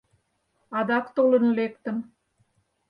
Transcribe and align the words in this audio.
Адак 0.77 1.05
толын 1.15 1.45
лектын. 1.57 1.97